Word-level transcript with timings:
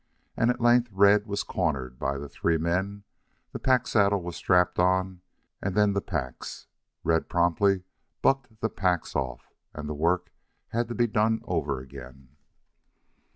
And 0.35 0.49
at 0.49 0.59
length 0.59 0.89
Red 0.91 1.27
was 1.27 1.43
cornered 1.43 1.99
by 1.99 2.17
the 2.17 2.27
three 2.27 2.57
men, 2.57 3.03
the 3.51 3.59
pack 3.59 3.85
saddle 3.85 4.23
was 4.23 4.35
strapped 4.35 4.79
on, 4.79 5.21
and 5.61 5.75
then 5.75 5.93
the 5.93 6.01
packs. 6.01 6.65
Red 7.03 7.29
promptly 7.29 7.83
bucked 8.23 8.61
the 8.61 8.69
packs 8.71 9.15
off, 9.15 9.51
and 9.75 9.87
the 9.87 9.93
work 9.93 10.31
had 10.69 10.87
to 10.87 10.95
be 10.95 11.05
done 11.05 11.41
over 11.45 11.79
again. 11.79 12.29